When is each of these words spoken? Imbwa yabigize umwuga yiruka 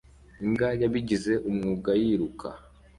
Imbwa 0.43 0.69
yabigize 0.81 1.33
umwuga 1.49 1.91
yiruka 2.01 2.47